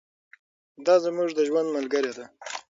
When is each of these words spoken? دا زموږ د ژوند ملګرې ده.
دا 0.85 0.95
زموږ 1.03 1.29
د 1.35 1.39
ژوند 1.49 1.67
ملګرې 1.77 2.11
ده. 2.17 2.25